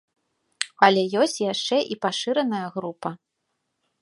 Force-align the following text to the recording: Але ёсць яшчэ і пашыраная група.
Але 0.87 1.03
ёсць 1.25 1.37
яшчэ 1.53 1.77
і 1.97 2.01
пашыраная 2.07 2.67
група. 2.79 3.09